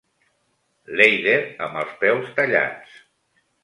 L'Èider, 0.95 1.37
amb 1.69 1.79
els 1.85 1.95
peus 2.03 2.35
tallats. 2.43 3.01